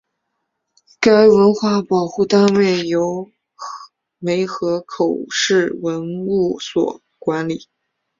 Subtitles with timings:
[0.99, 3.29] 该文物保护单位由
[4.17, 7.67] 梅河口市文物所管理。